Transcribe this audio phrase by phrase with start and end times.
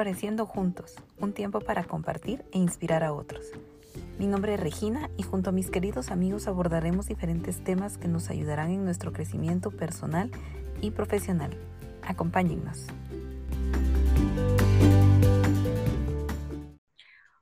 [0.00, 3.44] Floreciendo Juntos, un tiempo para compartir e inspirar a otros.
[4.18, 8.30] Mi nombre es Regina y junto a mis queridos amigos abordaremos diferentes temas que nos
[8.30, 10.30] ayudarán en nuestro crecimiento personal
[10.80, 11.54] y profesional.
[12.00, 12.86] Acompáñennos.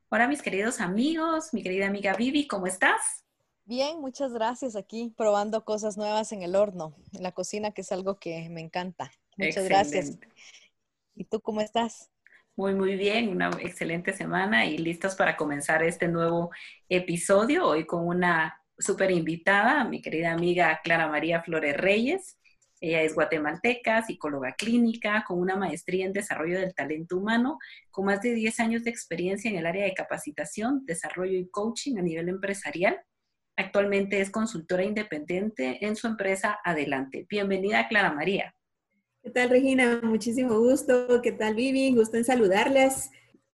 [0.08, 3.24] Hola mis queridos amigos, mi querida amiga Vivi, ¿cómo estás?
[3.66, 4.74] Bien, muchas gracias.
[4.74, 8.62] Aquí probando cosas nuevas en el horno, en la cocina, que es algo que me
[8.62, 9.12] encanta.
[9.36, 10.18] Muchas gracias.
[11.14, 12.10] ¿Y tú cómo estás?
[12.58, 16.50] Muy, muy bien, una excelente semana y listos para comenzar este nuevo
[16.88, 17.64] episodio.
[17.64, 22.36] Hoy con una súper invitada, mi querida amiga Clara María Flores Reyes.
[22.80, 27.58] Ella es guatemalteca, psicóloga clínica, con una maestría en desarrollo del talento humano,
[27.92, 31.96] con más de 10 años de experiencia en el área de capacitación, desarrollo y coaching
[31.98, 33.00] a nivel empresarial.
[33.56, 37.24] Actualmente es consultora independiente en su empresa Adelante.
[37.30, 38.52] Bienvenida, Clara María.
[39.22, 40.00] ¿Qué tal, Regina?
[40.02, 41.20] Muchísimo gusto.
[41.22, 41.94] ¿Qué tal, Vivi?
[41.94, 43.10] Gusto en saludarles.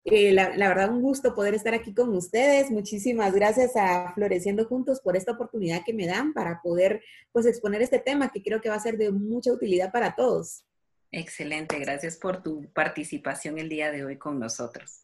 [0.05, 2.69] Eh, la, verdad, un gusto poder estar aquí con ustedes.
[2.69, 7.01] Muchísimas gracias a Floreciendo Juntos por esta oportunidad que me dan para poder
[7.31, 10.65] pues exponer este tema que creo que va a ser de mucha utilidad para todos.
[11.11, 15.03] Excelente, gracias por tu participación el día de hoy con nosotros.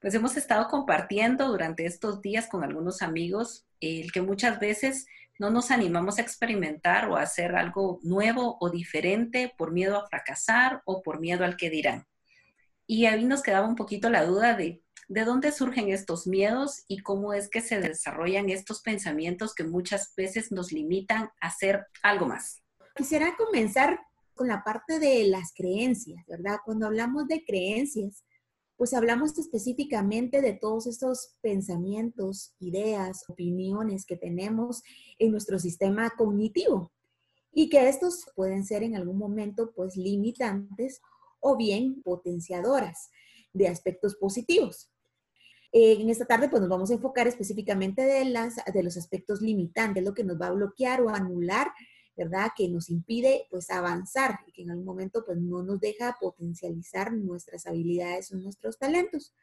[0.00, 5.06] Pues hemos estado compartiendo durante estos días con algunos amigos el que muchas veces
[5.42, 10.06] no nos animamos a experimentar o a hacer algo nuevo o diferente por miedo a
[10.06, 12.06] fracasar o por miedo al que dirán.
[12.86, 17.00] Y ahí nos quedaba un poquito la duda de de dónde surgen estos miedos y
[17.00, 22.26] cómo es que se desarrollan estos pensamientos que muchas veces nos limitan a hacer algo
[22.26, 22.62] más.
[22.94, 24.00] Quisiera comenzar
[24.34, 26.58] con la parte de las creencias, ¿verdad?
[26.64, 28.24] Cuando hablamos de creencias,
[28.76, 34.82] pues hablamos específicamente de todos estos pensamientos, ideas, opiniones que tenemos
[35.18, 36.92] en nuestro sistema cognitivo
[37.52, 41.00] y que estos pueden ser en algún momento pues limitantes
[41.40, 43.10] o bien potenciadoras
[43.52, 44.90] de aspectos positivos.
[45.72, 50.04] En esta tarde pues nos vamos a enfocar específicamente de, las, de los aspectos limitantes,
[50.04, 51.72] lo que nos va a bloquear o anular
[52.16, 52.50] ¿verdad?
[52.56, 57.12] Que nos impide pues avanzar y que en algún momento pues no nos deja potencializar
[57.12, 59.34] nuestras habilidades o nuestros talentos.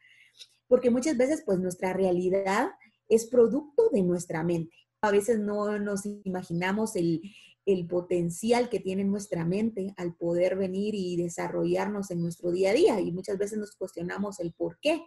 [0.68, 2.70] Porque muchas veces pues nuestra realidad
[3.08, 4.74] es producto de nuestra mente.
[5.00, 7.22] A veces no nos imaginamos el,
[7.66, 12.74] el potencial que tiene nuestra mente al poder venir y desarrollarnos en nuestro día a
[12.74, 15.02] día y muchas veces nos cuestionamos el por qué.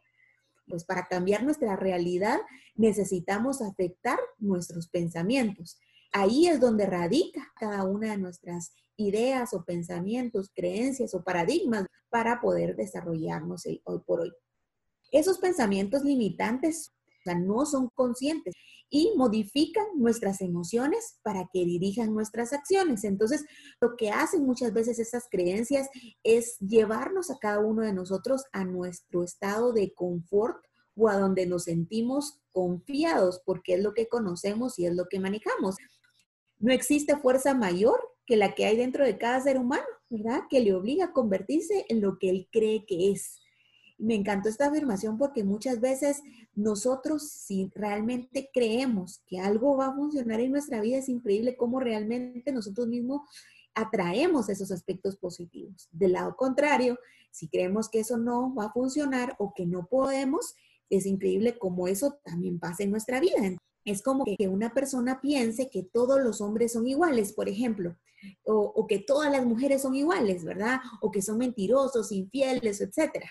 [0.67, 2.39] Pues para cambiar nuestra realidad
[2.75, 5.77] necesitamos afectar nuestros pensamientos
[6.13, 12.39] ahí es donde radica cada una de nuestras ideas o pensamientos, creencias o paradigmas para
[12.39, 14.31] poder desarrollarnos hoy por hoy.
[15.11, 16.93] Esos pensamientos limitantes
[17.25, 18.53] no son conscientes
[18.89, 23.03] y modifican nuestras emociones para que dirijan nuestras acciones.
[23.03, 23.43] Entonces,
[23.81, 25.89] lo que hacen muchas veces esas creencias
[26.23, 30.63] es llevarnos a cada uno de nosotros a nuestro estado de confort
[30.95, 35.19] o a donde nos sentimos confiados porque es lo que conocemos y es lo que
[35.19, 35.75] manejamos.
[36.63, 40.43] No existe fuerza mayor que la que hay dentro de cada ser humano, ¿verdad?
[40.49, 43.41] Que le obliga a convertirse en lo que él cree que es.
[43.97, 46.21] Me encantó esta afirmación porque muchas veces
[46.55, 51.81] nosotros, si realmente creemos que algo va a funcionar en nuestra vida, es increíble cómo
[51.81, 53.23] realmente nosotros mismos
[53.75, 55.89] atraemos esos aspectos positivos.
[55.91, 56.97] Del lado contrario,
[57.29, 60.55] si creemos que eso no va a funcionar o que no podemos,
[60.89, 63.57] es increíble cómo eso también pasa en nuestra vida.
[63.85, 67.97] Es como que una persona piense que todos los hombres son iguales, por ejemplo,
[68.43, 70.79] o, que todas las mujeres son iguales, ¿verdad?
[71.01, 73.25] O que son mentirosos, infieles, etc.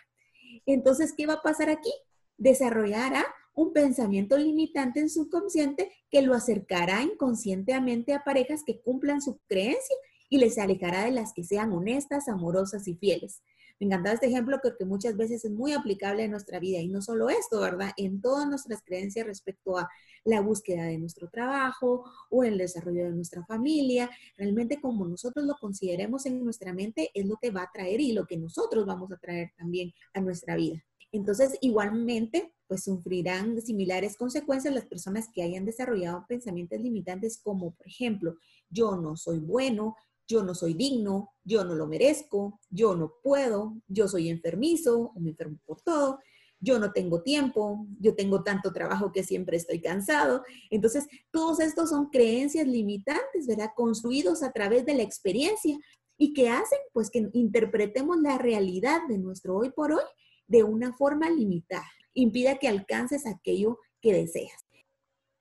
[0.67, 1.93] Entonces, ¿qué va a pasar aquí?
[2.37, 3.25] Desarrollará
[3.55, 9.39] un pensamiento limitante en su consciente que lo acercará inconscientemente a parejas que cumplan su
[9.47, 9.97] creencia
[10.29, 13.43] y les alejará de las que sean honestas, amorosas y fieles.
[13.79, 17.03] Me encantaba este ejemplo porque muchas veces es muy aplicable en nuestra vida y no
[17.03, 17.91] solo esto, ¿verdad?
[17.97, 19.91] En todas nuestras creencias respecto a
[20.25, 24.11] la búsqueda de nuestro trabajo o el desarrollo de nuestra familia.
[24.37, 28.13] Realmente como nosotros lo consideremos en nuestra mente es lo que va a traer y
[28.13, 30.83] lo que nosotros vamos a traer también a nuestra vida.
[31.13, 37.87] Entonces, igualmente, pues sufrirán similares consecuencias las personas que hayan desarrollado pensamientos limitantes como, por
[37.87, 38.37] ejemplo,
[38.71, 39.95] yo no soy bueno,
[40.27, 45.21] yo no soy digno, yo no lo merezco, yo no puedo, yo soy enfermizo o
[45.21, 46.19] me enfermo por todo,
[46.63, 50.45] yo no tengo tiempo, yo tengo tanto trabajo que siempre estoy cansado.
[50.71, 53.71] Entonces, todos estos son creencias limitantes, ¿verdad?
[53.75, 55.77] Construidos a través de la experiencia
[56.17, 60.05] y que hacen pues que interpretemos la realidad de nuestro hoy por hoy
[60.47, 61.91] de una forma limitada.
[62.15, 64.65] Impida que alcances aquello que deseas.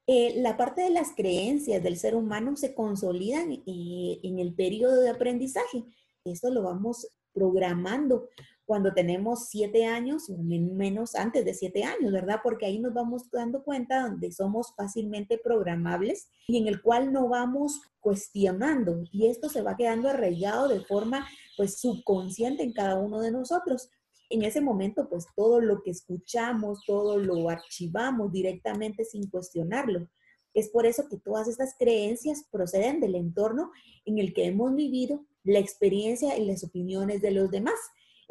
[0.08, 5.02] Eh, la parte de las creencias del ser humano se consolidan eh, en el periodo
[5.02, 5.86] de aprendizaje.
[6.26, 8.28] Esto lo vamos programando
[8.72, 12.40] cuando tenemos siete años menos antes de siete años, ¿verdad?
[12.42, 17.28] Porque ahí nos vamos dando cuenta donde somos fácilmente programables y en el cual no
[17.28, 21.28] vamos cuestionando y esto se va quedando arraigado de forma
[21.58, 23.90] pues subconsciente en cada uno de nosotros.
[24.30, 30.08] En ese momento pues todo lo que escuchamos, todo lo archivamos directamente sin cuestionarlo.
[30.54, 33.72] Es por eso que todas estas creencias proceden del entorno
[34.06, 37.76] en el que hemos vivido, la experiencia y las opiniones de los demás.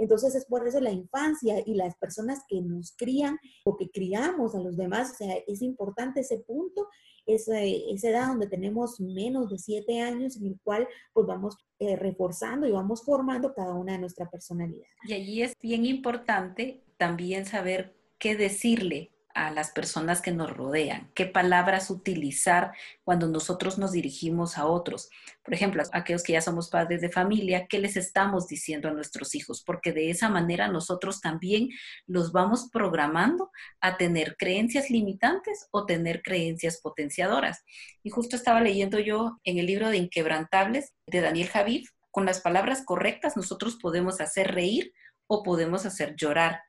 [0.01, 4.55] Entonces es por eso la infancia y las personas que nos crían o que criamos
[4.55, 6.89] a los demás, o sea, es importante ese punto,
[7.27, 11.97] esa, esa edad donde tenemos menos de siete años en el cual pues vamos eh,
[11.97, 14.87] reforzando y vamos formando cada una de nuestra personalidad.
[15.05, 21.11] Y allí es bien importante también saber qué decirle a las personas que nos rodean,
[21.15, 22.73] qué palabras utilizar
[23.05, 25.09] cuando nosotros nos dirigimos a otros.
[25.45, 29.35] Por ejemplo, aquellos que ya somos padres de familia, ¿qué les estamos diciendo a nuestros
[29.35, 29.63] hijos?
[29.65, 31.69] Porque de esa manera nosotros también
[32.07, 33.51] los vamos programando
[33.81, 37.65] a tener creencias limitantes o tener creencias potenciadoras.
[38.03, 42.41] Y justo estaba leyendo yo en el libro de Inquebrantables de Daniel Javid, con las
[42.41, 44.93] palabras correctas nosotros podemos hacer reír
[45.27, 46.61] o podemos hacer llorar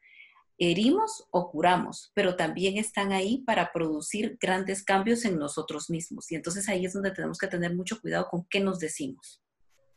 [0.62, 6.31] herimos o curamos, pero también están ahí para producir grandes cambios en nosotros mismos.
[6.31, 9.42] Y entonces ahí es donde tenemos que tener mucho cuidado con qué nos decimos.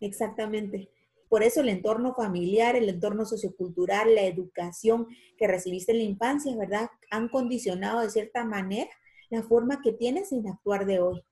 [0.01, 0.91] Exactamente.
[1.29, 5.07] Por eso el entorno familiar, el entorno sociocultural, la educación
[5.37, 6.89] que recibiste en la infancia, ¿verdad?
[7.11, 8.91] Han condicionado de cierta manera
[9.29, 11.23] la forma que tienes en actuar de hoy.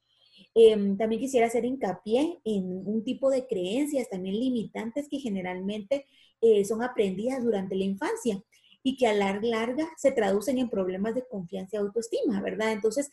[0.55, 6.07] Em, también quisiera hacer hincapié en un tipo de creencias también limitantes que generalmente
[6.43, 8.43] eh, son aprendidas durante la infancia
[8.83, 12.73] y que a larga, larga se traducen en problemas de confianza y autoestima, ¿verdad?
[12.73, 13.11] Entonces,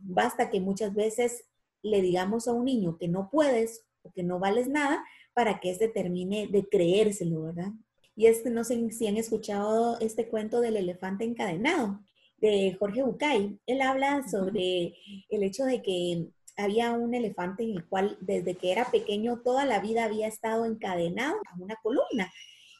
[0.00, 1.44] basta que muchas veces
[1.82, 5.04] le digamos a un niño que no puedes o que no vales nada
[5.34, 7.72] para que éste termine de creérselo, ¿verdad?
[8.14, 12.00] Y es que no sé si han escuchado este cuento del elefante encadenado
[12.38, 13.58] de Jorge Bucay.
[13.66, 14.94] Él habla sobre
[15.28, 19.66] el hecho de que había un elefante en el cual desde que era pequeño toda
[19.66, 22.32] la vida había estado encadenado a una columna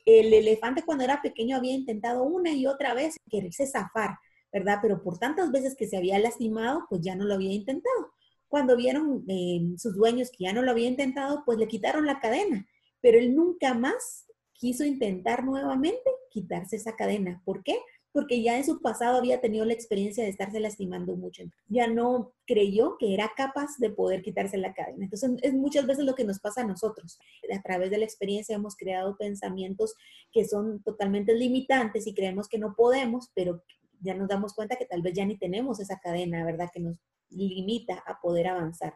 [0.06, 4.19] el elefante cuando era pequeño había intentado una y otra vez quererse zafar,
[4.53, 4.79] ¿verdad?
[4.81, 8.12] Pero por tantas veces que se había lastimado, pues ya no lo había intentado.
[8.49, 12.20] Cuando vieron eh, sus dueños que ya no lo había intentado, pues le quitaron la
[12.20, 12.67] cadena,
[13.00, 17.43] pero él nunca más quiso intentar nuevamente quitarse esa cadena.
[17.44, 17.76] ¿Por qué?
[18.17, 21.43] Porque ya en su pasado había tenido la experiencia de estarse lastimando mucho.
[21.69, 25.05] Ya no creyó que era capaz de poder quitarse la cadena.
[25.05, 27.19] Entonces, es muchas veces lo que nos pasa a nosotros.
[27.55, 29.95] A través de la experiencia hemos creado pensamientos
[30.33, 33.63] que son totalmente limitantes y creemos que no podemos, pero
[34.01, 36.71] ya nos damos cuenta que tal vez ya ni tenemos esa cadena, ¿verdad?
[36.73, 36.97] Que nos
[37.29, 38.95] limita a poder avanzar.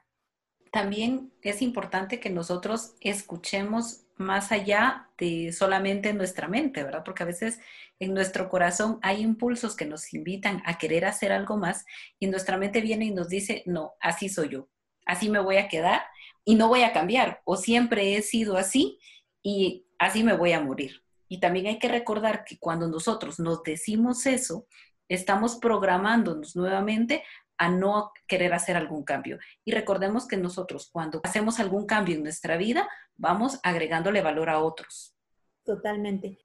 [0.71, 7.03] También es importante que nosotros escuchemos más allá de solamente nuestra mente, ¿verdad?
[7.05, 7.59] Porque a veces
[7.99, 11.85] en nuestro corazón hay impulsos que nos invitan a querer hacer algo más
[12.19, 14.69] y nuestra mente viene y nos dice, no, así soy yo,
[15.07, 16.03] así me voy a quedar
[16.45, 18.99] y no voy a cambiar, o siempre he sido así
[19.43, 21.03] y así me voy a morir.
[21.29, 24.67] Y también hay que recordar que cuando nosotros nos decimos eso,
[25.09, 27.25] estamos programándonos nuevamente
[27.61, 29.39] a no querer hacer algún cambio.
[29.67, 34.61] Y recordemos que nosotros cuando hacemos algún cambio en nuestra vida, vamos agregándole valor a
[34.61, 35.15] otros.
[35.63, 36.39] Totalmente.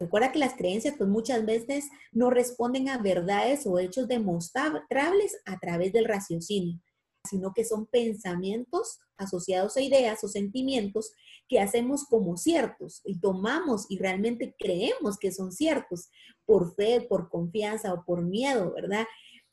[0.00, 5.58] Recuerda que las creencias pues muchas veces no responden a verdades o hechos demostrables a
[5.58, 6.80] través del raciocinio,
[7.28, 11.12] sino que son pensamientos asociados a ideas o sentimientos
[11.50, 16.08] que hacemos como ciertos y tomamos y realmente creemos que son ciertos
[16.46, 19.04] por fe, por confianza o por miedo, ¿verdad?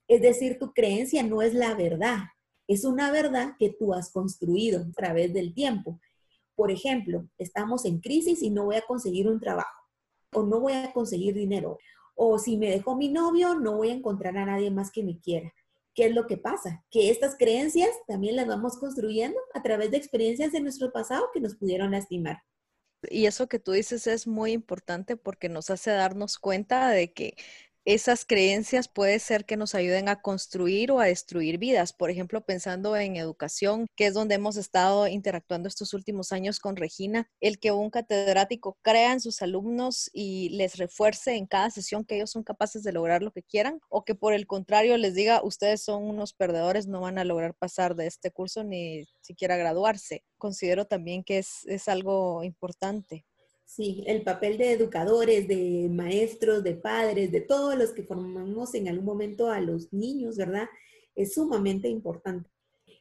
[0.09, 2.17] Es decir, tu creencia no es la verdad,
[2.67, 5.99] es una verdad que tú has construido a través del tiempo.
[6.55, 9.85] Por ejemplo, estamos en crisis y no voy a conseguir un trabajo,
[10.33, 11.77] o no voy a conseguir dinero,
[12.15, 15.19] o si me dejó mi novio, no voy a encontrar a nadie más que me
[15.19, 15.53] quiera.
[15.93, 16.83] ¿Qué es lo que pasa?
[16.89, 21.39] Que estas creencias también las vamos construyendo a través de experiencias de nuestro pasado que
[21.39, 22.39] nos pudieron lastimar.
[23.09, 27.35] Y eso que tú dices es muy importante porque nos hace darnos cuenta de que
[27.85, 31.93] esas creencias puede ser que nos ayuden a construir o a destruir vidas.
[31.93, 36.75] Por ejemplo, pensando en educación, que es donde hemos estado interactuando estos últimos años con
[36.75, 42.05] Regina, el que un catedrático crea en sus alumnos y les refuerce en cada sesión
[42.05, 45.15] que ellos son capaces de lograr lo que quieran, o que por el contrario les
[45.15, 49.57] diga, ustedes son unos perdedores, no van a lograr pasar de este curso ni siquiera
[49.57, 50.23] graduarse.
[50.37, 53.25] Considero también que es, es algo importante.
[53.69, 58.87] Sí, el papel de educadores, de maestros, de padres, de todos los que formamos en
[58.87, 60.67] algún momento a los niños, ¿verdad?
[61.15, 62.49] Es sumamente importante.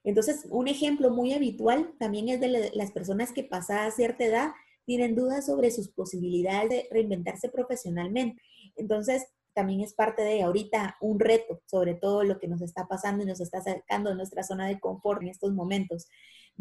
[0.04, 4.50] Entonces, un ejemplo muy habitual también es de las personas que pasada cierta edad
[4.84, 8.42] tienen dudas sobre sus posibilidades de reinventarse profesionalmente.
[8.76, 13.24] Entonces, también es parte de ahorita un reto sobre todo lo que nos está pasando
[13.24, 16.08] y nos está sacando de nuestra zona de confort en estos momentos.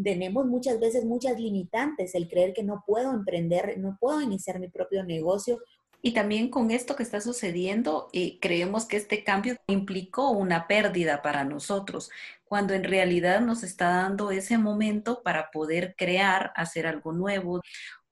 [0.01, 4.67] Tenemos muchas veces muchas limitantes, el creer que no puedo emprender, no puedo iniciar mi
[4.67, 5.59] propio negocio.
[6.01, 11.23] Y también con esto que está sucediendo, eh, creemos que este cambio implicó una pérdida
[11.23, 12.11] para nosotros,
[12.45, 17.61] cuando en realidad nos está dando ese momento para poder crear, hacer algo nuevo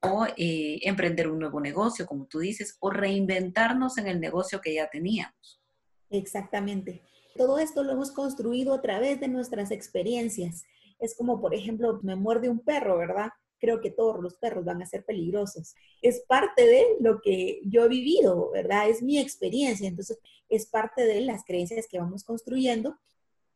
[0.01, 4.73] o eh, emprender un nuevo negocio, como tú dices, o reinventarnos en el negocio que
[4.73, 5.61] ya teníamos.
[6.09, 7.01] Exactamente.
[7.37, 10.63] Todo esto lo hemos construido a través de nuestras experiencias.
[10.99, 13.29] Es como, por ejemplo, me muerde un perro, ¿verdad?
[13.59, 15.75] Creo que todos los perros van a ser peligrosos.
[16.01, 18.89] Es parte de lo que yo he vivido, ¿verdad?
[18.89, 19.87] Es mi experiencia.
[19.87, 22.97] Entonces, es parte de las creencias que vamos construyendo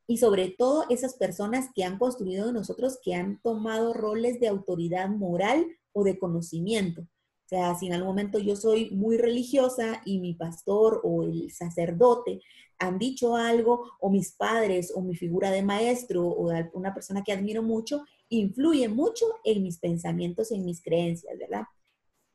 [0.07, 4.47] y sobre todo esas personas que han construido de nosotros, que han tomado roles de
[4.47, 7.05] autoridad moral o de conocimiento.
[7.49, 11.49] O sea, si en algún momento yo soy muy religiosa y mi pastor o el
[11.51, 12.41] sacerdote
[12.77, 17.31] han dicho algo, o mis padres o mi figura de maestro o una persona que
[17.31, 21.63] admiro mucho, influye mucho en mis pensamientos en mis creencias, ¿verdad?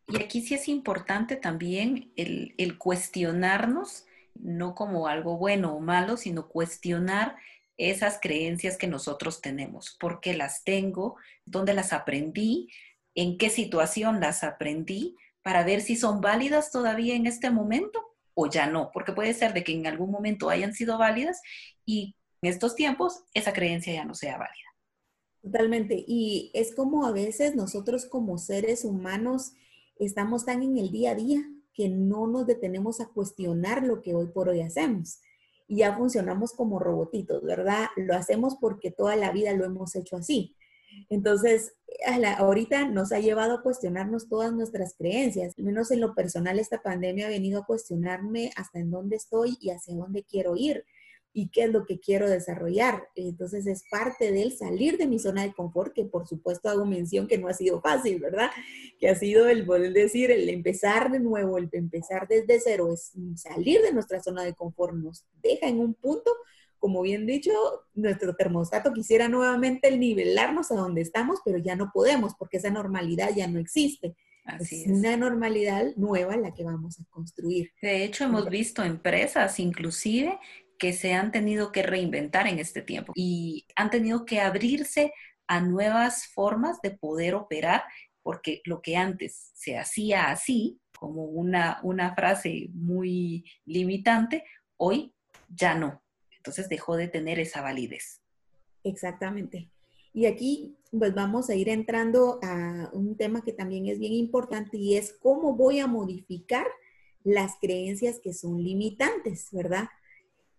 [0.09, 6.16] Y aquí sí es importante también el, el cuestionarnos, no como algo bueno o malo,
[6.16, 7.37] sino cuestionar
[7.76, 12.68] esas creencias que nosotros tenemos, por qué las tengo, dónde las aprendí,
[13.14, 18.00] en qué situación las aprendí para ver si son válidas todavía en este momento
[18.35, 21.40] o ya no, porque puede ser de que en algún momento hayan sido válidas
[21.85, 24.75] y en estos tiempos esa creencia ya no sea válida.
[25.42, 26.02] Totalmente.
[26.06, 29.52] Y es como a veces nosotros como seres humanos
[29.99, 31.42] estamos tan en el día a día
[31.75, 35.21] que no nos detenemos a cuestionar lo que hoy por hoy hacemos.
[35.68, 37.88] Y ya funcionamos como robotitos, ¿verdad?
[37.97, 40.56] Lo hacemos porque toda la vida lo hemos hecho así.
[41.11, 41.75] Entonces,
[42.38, 45.54] ahorita nos ha llevado a cuestionarnos todas nuestras creencias.
[45.58, 49.56] Al menos en lo personal, esta pandemia ha venido a cuestionarme hasta en dónde estoy
[49.60, 50.84] y hacia dónde quiero ir
[51.36, 53.08] y qué es lo que quiero desarrollar.
[53.16, 57.26] Entonces es parte del salir de mi zona de confort, que por supuesto hago mención
[57.26, 58.50] que no ha sido fácil, ¿verdad?
[59.00, 63.12] Que ha sido el poder decir, el empezar de nuevo, el empezar desde cero, es
[63.34, 66.30] salir de nuestra zona de confort, nos deja en un punto
[66.84, 67.50] como bien dicho,
[67.94, 73.30] nuestro termostato quisiera nuevamente nivelarnos a donde estamos, pero ya no podemos porque esa normalidad
[73.34, 74.14] ya no existe.
[74.44, 77.72] Así es, una normalidad nueva la que vamos a construir.
[77.80, 80.38] De hecho, hemos visto empresas inclusive
[80.78, 85.14] que se han tenido que reinventar en este tiempo y han tenido que abrirse
[85.46, 87.82] a nuevas formas de poder operar,
[88.22, 94.44] porque lo que antes se hacía así, como una, una frase muy limitante,
[94.76, 95.14] hoy
[95.48, 96.03] ya no.
[96.44, 98.20] Entonces dejó de tener esa validez.
[98.84, 99.70] Exactamente.
[100.12, 104.76] Y aquí pues vamos a ir entrando a un tema que también es bien importante
[104.76, 106.66] y es cómo voy a modificar
[107.24, 109.88] las creencias que son limitantes, ¿verdad?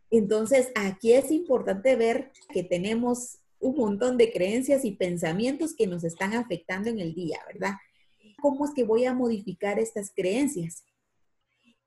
[0.09, 6.03] Entonces, aquí es importante ver que tenemos un montón de creencias y pensamientos que nos
[6.03, 7.75] están afectando en el día, ¿verdad?
[8.41, 10.83] ¿Cómo es que voy a modificar estas creencias?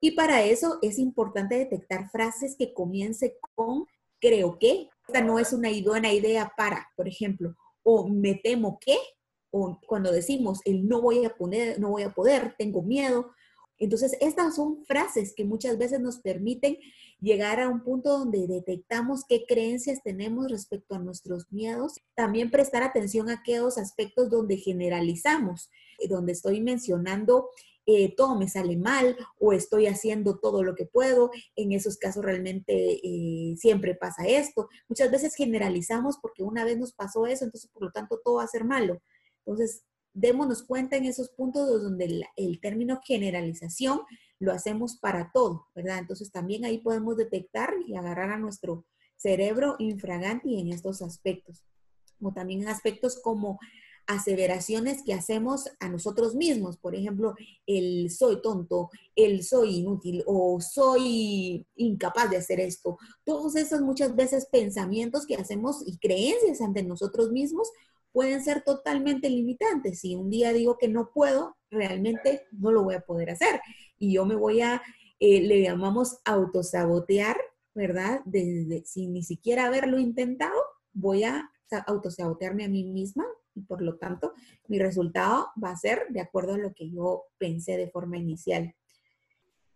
[0.00, 3.86] Y para eso es importante detectar frases que comiencen con
[4.20, 4.88] creo que.
[5.06, 8.98] Esta no es una buena idea para, por ejemplo, o me temo que,
[9.50, 13.30] o cuando decimos el no voy a poner, no voy a poder, tengo miedo.
[13.78, 16.76] Entonces, estas son frases que muchas veces nos permiten
[17.20, 21.94] llegar a un punto donde detectamos qué creencias tenemos respecto a nuestros miedos.
[22.14, 25.70] También prestar atención a aquellos aspectos donde generalizamos,
[26.08, 27.48] donde estoy mencionando
[27.90, 31.30] eh, todo me sale mal o estoy haciendo todo lo que puedo.
[31.56, 34.68] En esos casos realmente eh, siempre pasa esto.
[34.90, 38.44] Muchas veces generalizamos porque una vez nos pasó eso, entonces por lo tanto todo va
[38.44, 39.00] a ser malo.
[39.38, 44.02] Entonces, démonos cuenta en esos puntos donde el, término generalización
[44.38, 45.98] lo hacemos para todo, ¿verdad?
[45.98, 48.84] Entonces también ahí podemos detectar y agarrar a nuestro
[49.16, 51.64] cerebro infragante en estos aspectos.
[52.18, 53.58] Como también en aspectos como
[54.08, 56.78] aseveraciones que hacemos a nosotros mismos.
[56.78, 57.34] Por ejemplo,
[57.66, 62.96] el soy tonto, el soy inútil o soy incapaz de hacer esto.
[63.22, 67.70] Todos esos muchas veces pensamientos que hacemos y creencias ante nosotros mismos
[68.10, 70.00] pueden ser totalmente limitantes.
[70.00, 73.60] Si un día digo que no puedo, realmente no lo voy a poder hacer.
[73.98, 74.80] Y yo me voy a,
[75.20, 77.36] eh, le llamamos autosabotear,
[77.74, 78.22] ¿verdad?
[78.24, 80.58] Desde, sin ni siquiera haberlo intentado,
[80.94, 81.50] voy a
[81.86, 83.26] autosabotearme a mí misma
[83.58, 84.32] y por lo tanto
[84.66, 88.74] mi resultado va a ser de acuerdo a lo que yo pensé de forma inicial.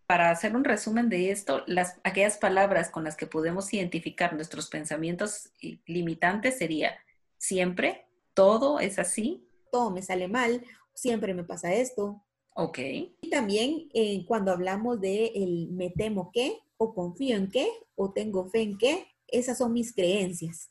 [0.05, 4.69] Para hacer un resumen de esto, las, aquellas palabras con las que podemos identificar nuestros
[4.69, 5.51] pensamientos
[5.85, 6.93] limitantes sería
[7.37, 9.47] siempre, todo es así.
[9.71, 10.63] Todo me sale mal
[10.93, 12.23] siempre me pasa esto.
[12.55, 12.79] Ok.
[13.21, 18.11] Y también eh, cuando hablamos de el me temo que, o confío en qué, o
[18.13, 20.69] tengo fe en qué, esas son mis creencias.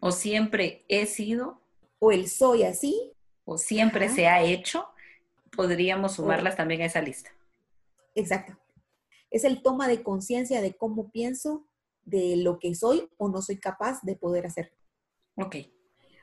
[0.00, 1.60] O siempre he sido.
[1.98, 3.12] O el soy así.
[3.44, 4.86] O siempre se ha hecho.
[5.56, 7.30] Podríamos sumarlas también a esa lista.
[8.14, 8.58] Exacto.
[9.30, 11.66] Es el toma de conciencia de cómo pienso,
[12.04, 14.72] de lo que soy o no soy capaz de poder hacer.
[15.36, 15.56] Ok.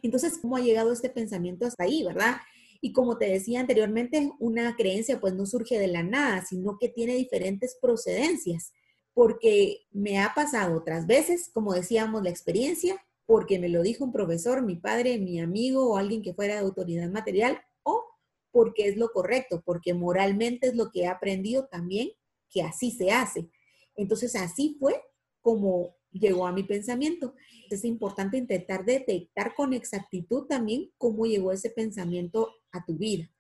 [0.02, 2.38] Entonces, ¿cómo ha llegado este pensamiento hasta ahí, verdad?
[2.82, 6.90] Y como te decía anteriormente, una creencia pues no surge de la nada, sino que
[6.90, 8.74] tiene diferentes procedencias,
[9.14, 14.12] porque me ha pasado otras veces, como decíamos, la experiencia, porque me lo dijo un
[14.12, 18.04] profesor, mi padre, mi amigo o alguien que fuera de autoridad material, o
[18.52, 22.10] porque es lo correcto, porque moralmente es lo que he aprendido también
[22.50, 23.50] que así se hace.
[23.96, 25.02] Entonces, así fue
[25.40, 27.34] como llegó a mi pensamiento.
[27.70, 33.32] Es importante intentar detectar con exactitud también cómo llegó ese pensamiento a tu vida,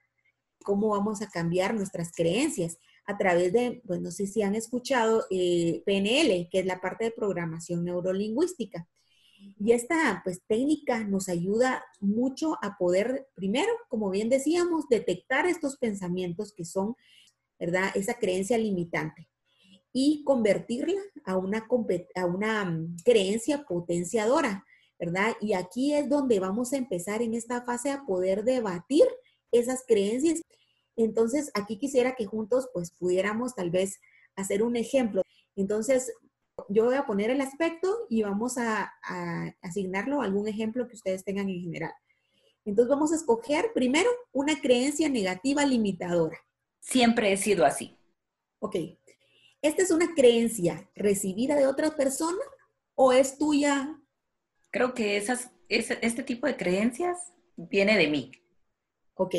[0.63, 5.25] cómo vamos a cambiar nuestras creencias a través de, pues no sé si han escuchado
[5.29, 8.87] eh, PNL, que es la parte de programación neurolingüística.
[9.59, 15.77] Y esta pues técnica nos ayuda mucho a poder, primero, como bien decíamos, detectar estos
[15.77, 16.95] pensamientos que son,
[17.59, 17.91] ¿verdad?
[17.95, 19.27] Esa creencia limitante
[19.93, 21.67] y convertirla a una,
[22.15, 24.65] a una mm, creencia potenciadora,
[24.99, 25.33] ¿verdad?
[25.41, 29.03] Y aquí es donde vamos a empezar en esta fase a poder debatir
[29.51, 30.41] esas creencias.
[30.95, 33.99] Entonces, aquí quisiera que juntos pues pudiéramos tal vez
[34.35, 35.23] hacer un ejemplo.
[35.55, 36.11] Entonces,
[36.69, 40.95] yo voy a poner el aspecto y vamos a, a asignarlo a algún ejemplo que
[40.95, 41.93] ustedes tengan en general.
[42.65, 46.37] Entonces, vamos a escoger primero una creencia negativa limitadora.
[46.79, 47.97] Siempre he sido así.
[48.59, 48.75] Ok,
[49.61, 52.41] ¿Esta es una creencia recibida de otra persona
[52.95, 53.95] o es tuya?
[54.71, 58.31] Creo que esas, este tipo de creencias viene de mí.
[59.13, 59.35] Ok.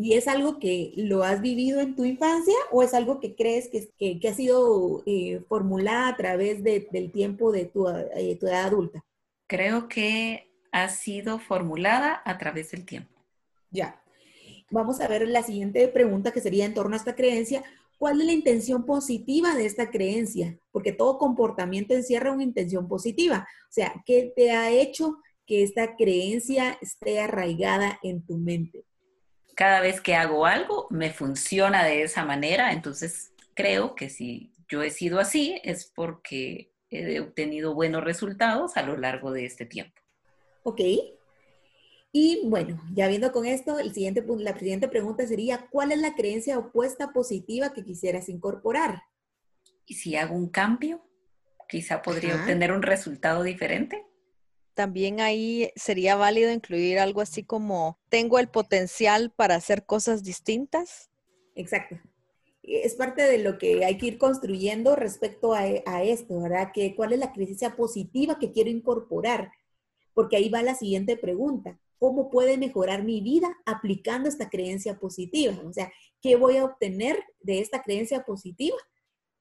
[0.00, 3.68] ¿Y es algo que lo has vivido en tu infancia o es algo que crees
[3.68, 8.66] que, que, ha sido eh, formulada a través del tiempo de tu, eh, tu edad
[8.66, 9.04] adulta?
[9.48, 13.10] Creo que ha sido formulada a través del tiempo.
[13.72, 14.00] Ya.
[14.70, 17.64] Vamos a ver la siguiente pregunta que sería en torno a esta creencia.
[17.98, 20.60] ¿Cuál es la intención positiva de esta creencia?
[20.70, 23.48] Porque todo comportamiento encierra una intención positiva.
[23.68, 28.84] O sea, ¿qué te ha hecho que esta creencia esté arraigada en tu mente?
[29.58, 34.84] Cada vez que hago algo, me funciona de esa manera, entonces creo que si yo
[34.84, 40.00] he sido así es porque he obtenido buenos resultados a lo largo de este tiempo.
[40.62, 40.80] Ok,
[42.12, 46.14] y bueno, ya viendo con esto, el siguiente, la siguiente pregunta sería, ¿cuál es la
[46.14, 49.02] creencia opuesta positiva que quisieras incorporar?
[49.86, 51.04] ¿Y si hago un cambio?
[51.68, 54.06] Quizá podría obtener un resultado diferente.
[54.78, 61.10] También ahí sería válido incluir algo así como, tengo el potencial para hacer cosas distintas.
[61.56, 61.96] Exacto.
[62.62, 66.70] Es parte de lo que hay que ir construyendo respecto a, a esto, ¿verdad?
[66.72, 69.50] Que, ¿Cuál es la creencia positiva que quiero incorporar?
[70.14, 75.60] Porque ahí va la siguiente pregunta cómo puede mejorar mi vida aplicando esta creencia positiva.
[75.66, 75.90] O sea,
[76.22, 78.78] ¿qué voy a obtener de esta creencia positiva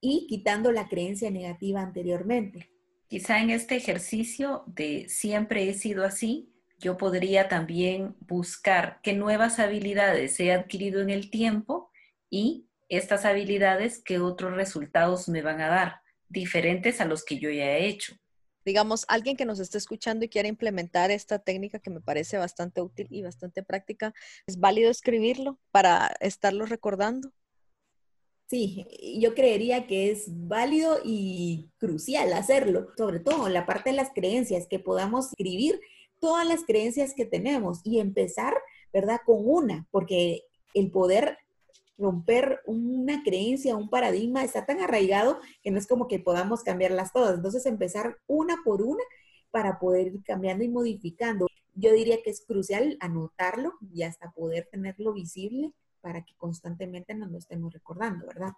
[0.02, 2.72] y quitando la creencia negativa anteriormente?
[3.08, 9.60] Quizá en este ejercicio de siempre he sido así, yo podría también buscar qué nuevas
[9.60, 11.90] habilidades he adquirido en el tiempo
[12.30, 17.50] y estas habilidades qué otros resultados me van a dar, diferentes a los que yo
[17.50, 18.16] ya he hecho
[18.68, 22.82] digamos, alguien que nos esté escuchando y quiera implementar esta técnica que me parece bastante
[22.82, 24.14] útil y bastante práctica,
[24.46, 27.32] ¿es válido escribirlo para estarlo recordando?
[28.48, 28.88] Sí,
[29.20, 34.12] yo creería que es válido y crucial hacerlo, sobre todo en la parte de las
[34.14, 35.82] creencias, que podamos escribir
[36.22, 38.54] todas las creencias que tenemos y empezar,
[38.94, 39.20] ¿verdad?
[39.26, 41.38] Con una, porque el poder
[41.98, 47.12] romper una creencia, un paradigma, está tan arraigado que no es como que podamos cambiarlas
[47.12, 47.36] todas.
[47.36, 49.04] Entonces, empezar una por una
[49.52, 51.48] para poder ir cambiando y modificando.
[51.76, 57.32] Yo diría que es crucial anotarlo y hasta poder tenerlo visible para que constantemente nos
[57.32, 58.54] lo estemos recordando, ¿verdad?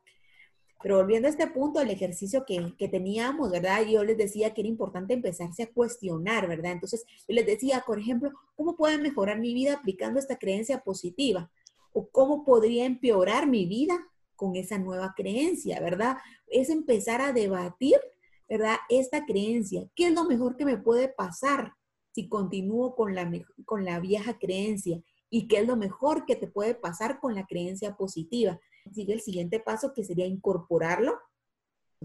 [0.82, 3.84] Pero volviendo a este punto, el ejercicio que, que, teníamos, ¿verdad?
[3.84, 6.72] Yo les decía que era importante empezarse a cuestionar, ¿verdad?
[6.72, 11.52] Entonces, yo les decía, por ejemplo, ¿cómo puedo mejorar mi vida aplicando esta creencia positiva?
[11.94, 16.18] o cómo podría empeorar mi vida con esa nueva creencia, ¿verdad?
[16.48, 17.98] Es empezar a debatir,
[18.48, 18.78] ¿verdad?
[18.90, 19.88] Esta creencia.
[19.96, 21.74] ¿Qué es lo mejor que me puede pasar
[22.14, 23.30] si continúo con la,
[23.66, 25.02] con la vieja creencia?
[25.30, 28.60] ¿Y qué es lo mejor que te puede pasar con la creencia positiva?
[28.92, 31.20] Sigue el siguiente paso que sería incorporarlo,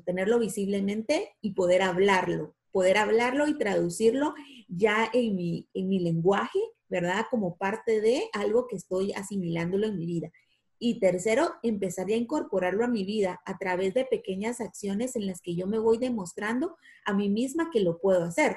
[0.05, 4.35] tenerlo visiblemente y poder hablarlo, poder hablarlo y traducirlo
[4.69, 7.27] ya en mi, en mi lenguaje ¿verdad?
[7.31, 10.31] Como parte de algo que estoy asimilándolo en mi vida.
[10.79, 15.41] Y tercero, empezar a incorporarlo a mi vida a través de pequeñas acciones en las
[15.41, 18.57] que yo me voy demostrando a mí misma que lo puedo hacer.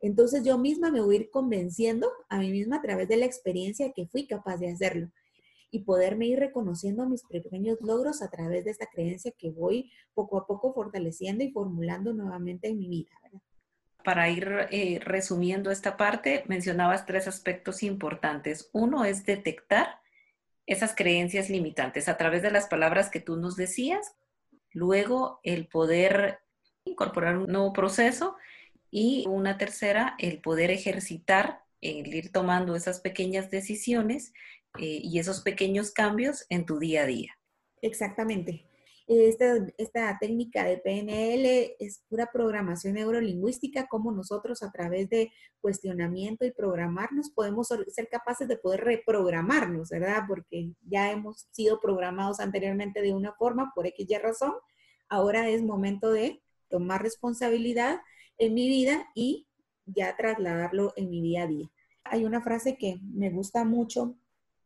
[0.00, 3.26] Entonces yo misma me voy a ir convenciendo a mí misma a través de la
[3.26, 5.10] experiencia que fui capaz de hacerlo
[5.70, 10.38] y poderme ir reconociendo mis pequeños logros a través de esta creencia que voy poco
[10.38, 13.10] a poco fortaleciendo y formulando nuevamente en mi vida.
[14.04, 18.70] Para ir eh, resumiendo esta parte, mencionabas tres aspectos importantes.
[18.72, 20.00] Uno es detectar
[20.66, 24.14] esas creencias limitantes a través de las palabras que tú nos decías.
[24.72, 26.40] Luego, el poder
[26.84, 28.36] incorporar un nuevo proceso
[28.90, 34.32] y una tercera, el poder ejercitar, el ir tomando esas pequeñas decisiones
[34.78, 37.38] eh, y esos pequeños cambios en tu día a día.
[37.82, 38.64] Exactamente.
[39.06, 46.44] Esta, esta, técnica de PNL es pura programación neurolingüística, como nosotros a través de cuestionamiento
[46.44, 50.24] y programarnos podemos ser capaces de poder reprogramarnos, ¿verdad?
[50.28, 54.52] Porque ya hemos sido programados anteriormente de una forma por X razón.
[55.08, 58.00] Ahora es momento de tomar responsabilidad
[58.38, 59.46] en mi vida y
[59.86, 61.70] ya trasladarlo en mi día a día.
[62.04, 64.16] Hay una frase que me gusta mucho,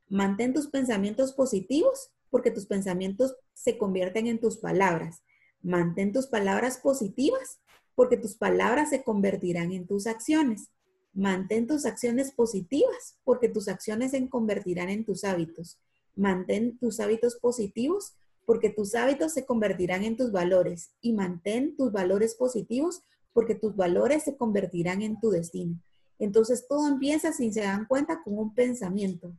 [0.09, 5.23] mantén tus pensamientos positivos porque tus pensamientos se convierten en tus palabras.
[5.63, 7.61] Mantén tus palabras positivas
[7.95, 10.71] porque tus palabras se convertirán en tus acciones.
[11.13, 15.79] Mantén tus acciones positivas porque tus acciones se convertirán en tus hábitos.
[16.17, 18.15] Mantén tus hábitos positivos
[18.47, 20.95] porque tus hábitos se convertirán en tus valores.
[21.01, 23.03] Y mantén tus valores positivos
[23.33, 25.79] porque tus valores se convertirán en tu destino.
[26.19, 29.33] Entonces todo empieza, sin se dan cuenta, con un pensamiento.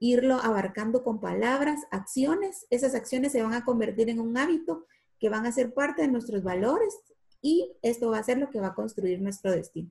[0.00, 2.66] Irlo abarcando con palabras, acciones.
[2.70, 4.86] Esas acciones se van a convertir en un hábito
[5.18, 6.94] que van a ser parte de nuestros valores
[7.40, 9.90] y esto va a ser lo que va a construir nuestro destino.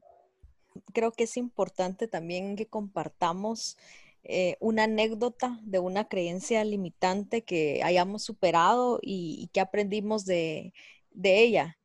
[0.93, 3.77] Creo que es importante también que compartamos
[4.23, 10.73] eh, una anécdota de una creencia limitante que hayamos superado y, que aprendimos de
[11.13, 11.77] ella.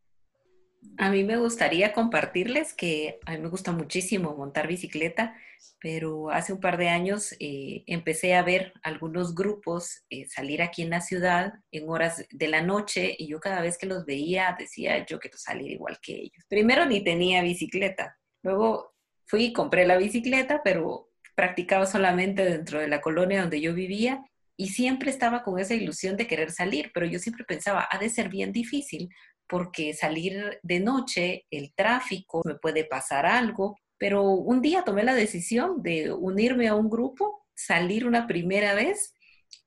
[0.99, 5.35] A mí me gustaría compartirles que a mí me gusta muchísimo montar bicicleta,
[5.81, 10.83] pero hace un par de años eh, empecé a ver algunos grupos eh, salir aquí
[10.83, 14.55] en la ciudad en horas de la noche y yo cada vez que los veía
[14.59, 16.45] decía yo quiero salir igual que ellos.
[16.49, 18.95] Primero ni tenía bicicleta, luego
[19.27, 24.25] fui y compré la bicicleta, pero practicaba solamente dentro de la colonia donde yo vivía
[24.57, 28.11] y siempre estaba con esa ilusión de querer salir, pero yo siempre pensaba, ha de
[28.11, 29.09] ser bien difícil
[29.53, 35.15] porque salir de noche, el tráfico, me puede pasar algo, pero un día tomé la
[35.15, 39.13] decisión de unirme a un grupo, salir una primera vez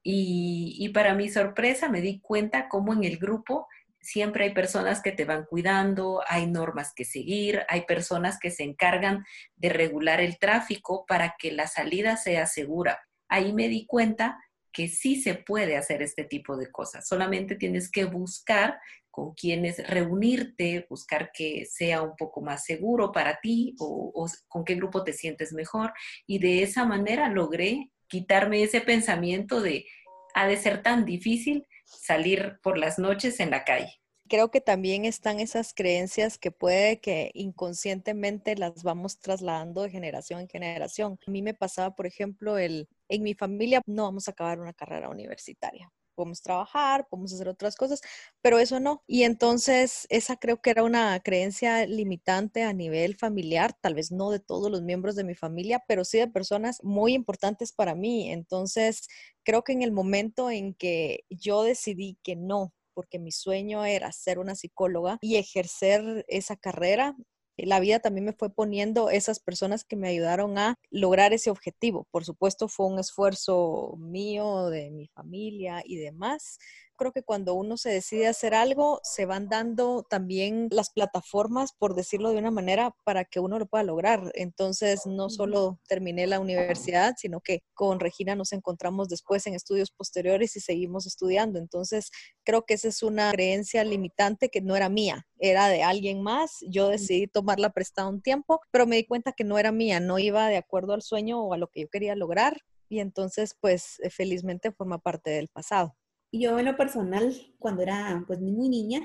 [0.01, 3.67] y, para mi sorpresa me di cuenta cómo en el grupo
[4.01, 8.63] siempre hay personas que te van cuidando, hay normas que seguir, hay personas que se
[8.63, 9.23] encargan
[9.55, 13.01] de regular el tráfico para que la salida sea segura.
[13.27, 14.39] Ahí me di cuenta
[14.75, 18.77] que sí se puede hacer este tipo de cosas, solamente tienes que buscar
[19.09, 24.75] con quienes reunirte, buscar que sea un poco más seguro para ti o, con qué
[24.75, 25.93] grupo te sientes mejor.
[26.27, 29.85] Y de esa manera logré quitarme ese pensamiento de,
[30.33, 34.01] ha de ser tan difícil salir por las noches en la calle.
[34.27, 40.39] Creo que también están esas creencias que puede que inconscientemente las vamos trasladando de generación
[40.41, 41.19] en generación.
[41.27, 44.73] A mí me pasaba, por ejemplo, el en mi familia no vamos a acabar una
[44.73, 48.01] carrera universitaria podemos trabajar, podemos hacer otras cosas,
[48.41, 49.03] pero eso no.
[49.05, 54.31] Y entonces esa creo que era una creencia limitante a nivel familiar, tal vez no
[54.31, 58.31] de todos los miembros de mi familia, pero sí de personas muy importantes para mí.
[58.31, 59.07] Entonces
[59.43, 64.11] creo que en el momento en que yo decidí que no, porque mi sueño era
[64.11, 67.15] ser una psicóloga y ejercer esa carrera,
[67.57, 72.07] la vida también me fue poniendo esas personas que me ayudaron a lograr ese objetivo.
[72.11, 76.57] Por supuesto, fue un esfuerzo mío, de mi familia y demás,
[76.95, 81.95] creo que cuando uno se decide hacer algo, se van dando también las plataformas, por
[81.95, 84.31] decirlo de una manera, para que uno lo pueda lograr.
[84.35, 89.91] Entonces, no solo terminé la universidad, sino que con Regina nos encontramos después en estudios
[89.91, 91.59] posteriores y seguimos estudiando.
[91.59, 92.11] Entonces,
[92.43, 96.57] creo que esa es una creencia limitante que no era mía, era de alguien más.
[96.69, 100.19] Yo decidí tomarla prestada un tiempo, pero me di cuenta que no era mía, no
[100.19, 102.61] iba de acuerdo al sueño o a lo que yo quería lograr.
[102.87, 105.95] Y entonces, pues, felizmente forma parte del pasado.
[106.31, 109.01] Yo en lo personal, cuando era pues muy niña,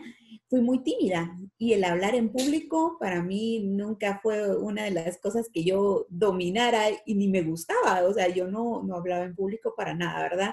[0.48, 5.18] fui muy tímida y el hablar en público para mí nunca fue una de las
[5.18, 8.02] cosas que yo dominara y ni me gustaba.
[8.04, 10.50] O sea, yo no, no hablaba en público para nada, ¿verdad?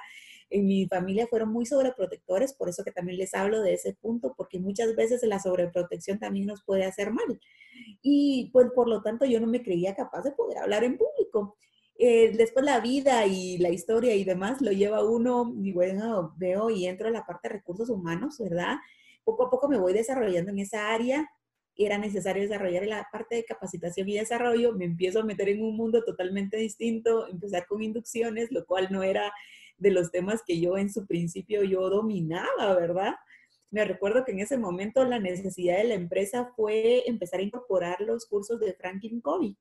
[0.50, 4.34] En mi familia fueron muy sobreprotectores, por eso que también les hablo de ese punto,
[4.38, 7.40] porque muchas veces la sobreprotección también nos puede hacer mal.
[8.02, 11.58] Y pues por lo tanto yo no me creía capaz de poder hablar en público.
[12.00, 16.70] Eh, después la vida y la historia y demás lo lleva uno, y bueno, veo
[16.70, 18.76] y entro en la parte de recursos humanos, ¿verdad?
[19.24, 21.28] Poco a poco me voy desarrollando en esa área.
[21.76, 24.74] Era necesario desarrollar la parte de capacitación y desarrollo.
[24.74, 29.04] Me empiezo a meter en un mundo totalmente distinto, empezar con inducciones, lo cual no
[29.04, 29.32] era
[29.78, 33.16] de los temas que yo en su principio yo dominaba, ¿verdad?
[33.72, 38.02] Me recuerdo que en ese momento la necesidad de la empresa fue empezar a incorporar
[38.02, 39.58] los cursos de Franklin Covey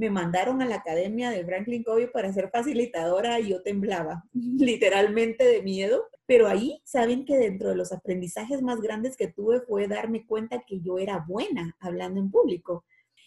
[0.00, 5.44] me mandaron a la academia de Franklin Covey para ser facilitadora y yo temblaba literalmente
[5.44, 6.04] de miedo.
[6.24, 10.64] Pero ahí saben que dentro de los aprendizajes más grandes que tuve fue darme cuenta
[10.66, 12.86] que yo era buena hablando en público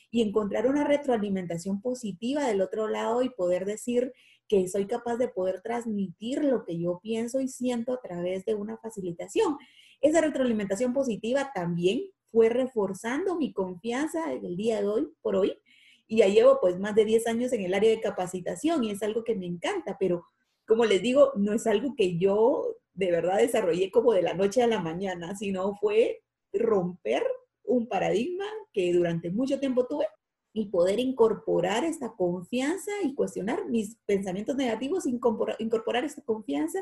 [0.09, 4.11] y encontrar una retroalimentación positiva del otro lado y poder decir
[4.47, 8.55] que soy capaz de poder transmitir lo que yo pienso y siento a través de
[8.55, 9.57] una facilitación.
[10.01, 15.55] Esa retroalimentación positiva también fue reforzando mi confianza el día de hoy, por hoy,
[16.07, 19.01] y ya llevo pues más de 10 años en el área de capacitación y es
[19.03, 20.25] algo que me encanta, pero
[20.67, 24.61] como les digo, no es algo que yo de verdad desarrollé como de la noche
[24.61, 26.21] a la mañana, sino fue
[26.53, 27.23] romper
[27.63, 30.07] un paradigma que durante mucho tiempo tuve
[30.53, 36.79] y poder incorporar esta confianza y cuestionar mis pensamientos negativos, incorporar esta confianza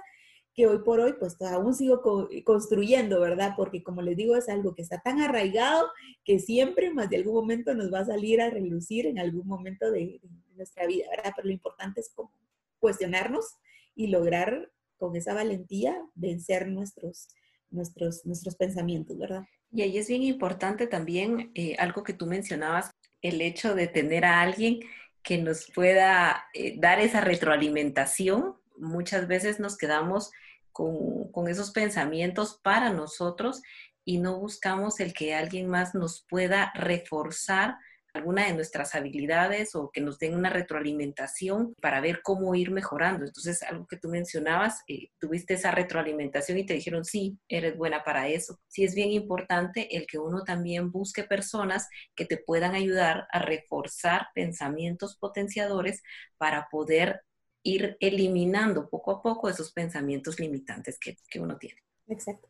[0.54, 2.02] que hoy por hoy pues aún sigo
[2.44, 3.54] construyendo, ¿verdad?
[3.56, 5.90] Porque como les digo, es algo que está tan arraigado
[6.26, 9.92] que siempre más de algún momento nos va a salir a relucir en algún momento
[9.92, 10.20] de,
[10.56, 11.32] nuestra vida, ¿verdad?
[11.36, 12.32] Pero lo importante es como
[12.80, 13.58] cuestionarnos
[13.96, 17.30] y lograr con esa valentía vencer nuestros,
[17.72, 19.44] nuestros, nuestros pensamientos, ¿verdad?
[19.72, 24.26] Y ahí es bien importante también eh, algo que tú mencionabas, el hecho de tener
[24.26, 24.82] a alguien
[25.24, 30.32] que nos pueda eh, dar esa retroalimentación muchas veces nos quedamos
[30.72, 33.62] con, esos pensamientos para nosotros
[34.04, 37.76] y no buscamos el que alguien más nos pueda reforzar
[38.14, 43.26] alguna de nuestras habilidades o que nos den una retroalimentación para ver cómo ir mejorando.
[43.26, 48.04] Entonces, algo que tú mencionabas, eh, tuviste esa retroalimentación y te dijeron, sí, eres buena
[48.04, 48.60] para eso.
[48.68, 53.40] Sí es bien importante el que uno también busque personas que te puedan ayudar a
[53.40, 56.02] reforzar pensamientos potenciadores
[56.38, 57.22] para poder
[57.64, 61.82] ir eliminando poco a poco esos pensamientos limitantes que, que uno tiene.
[62.08, 62.48] Exacto.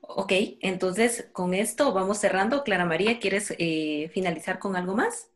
[0.00, 2.64] Ok, entonces con esto vamos cerrando.
[2.64, 5.30] Clara María, ¿quieres eh, finalizar con algo más?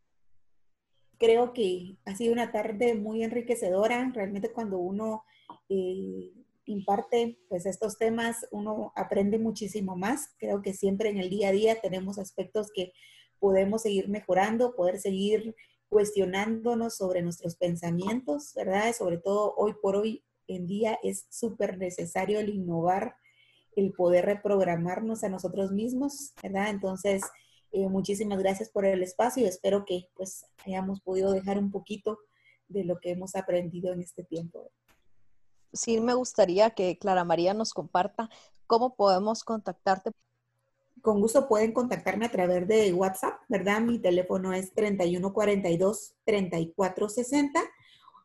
[1.19, 4.11] Creo que ha sido una tarde muy enriquecedora.
[4.15, 5.25] Realmente cuando uno
[5.69, 6.33] eh,
[6.65, 10.35] imparte pues estos temas, uno aprende muchísimo más.
[10.39, 12.93] Creo que siempre en el día a día tenemos aspectos que
[13.39, 15.55] podemos seguir mejorando, poder seguir
[15.93, 18.95] cuestionándonos sobre nuestros pensamientos, ¿verdad?
[18.97, 23.17] Sobre todo hoy por hoy en día es súper necesario el innovar,
[23.77, 26.71] el poder reprogramarnos a nosotros mismos, ¿verdad?
[26.71, 27.21] Entonces,
[27.73, 32.21] eh, muchísimas gracias por el espacio y espero que pues hayamos podido dejar un poquito
[32.69, 34.71] de lo que hemos aprendido en este tiempo.
[35.75, 38.31] Sí, me gustaría que Clara María nos comparta
[38.67, 40.13] cómo podemos contactarte
[41.03, 43.81] con gusto pueden contactarme a través de WhatsApp, ¿verdad?
[43.81, 47.51] Mi teléfono es 3142-3460.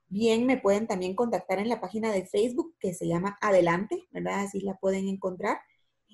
[0.10, 4.42] Bien, me pueden también contactar en la página de Facebook que se llama Adelante, ¿verdad?
[4.42, 5.60] Así la pueden encontrar.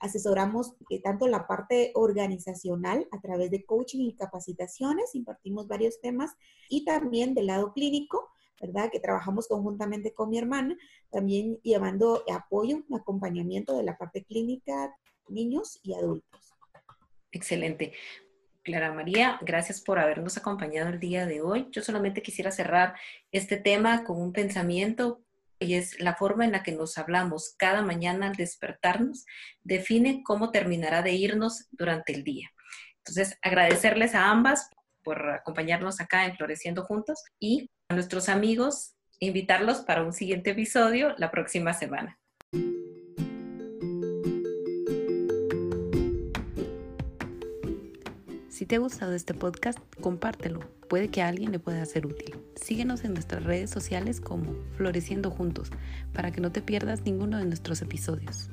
[0.00, 6.36] Asesoramos eh, tanto la parte organizacional a través de coaching y capacitaciones, impartimos varios temas,
[6.68, 8.28] y también del lado clínico,
[8.60, 8.90] ¿verdad?
[8.90, 10.76] Que trabajamos conjuntamente con mi hermana,
[11.10, 14.94] también llevando apoyo, acompañamiento de la parte clínica,
[15.28, 16.54] niños y adultos.
[17.32, 17.92] Excelente.
[18.62, 21.68] Clara María, gracias por habernos acompañado el día de hoy.
[21.70, 22.94] Yo solamente quisiera cerrar
[23.32, 25.22] este tema con un pensamiento
[25.58, 29.26] y es la forma en la que nos hablamos cada mañana al despertarnos
[29.62, 32.50] define cómo terminará de irnos durante el día.
[32.98, 34.70] Entonces, agradecerles a ambas
[35.02, 41.14] por acompañarnos acá en Floreciendo Juntos y a nuestros amigos invitarlos para un siguiente episodio
[41.16, 42.18] la próxima semana.
[48.50, 50.60] Si te ha gustado este podcast, compártelo.
[50.88, 52.36] Puede que a alguien le pueda ser útil.
[52.56, 55.70] Síguenos en nuestras redes sociales como Floreciendo Juntos
[56.12, 58.50] para que no te pierdas ninguno de nuestros episodios.